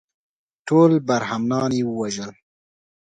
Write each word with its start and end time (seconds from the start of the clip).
ټول 0.67 0.91
برهمنان 1.07 1.71
یې 1.77 1.83
ووژل. 1.85 2.31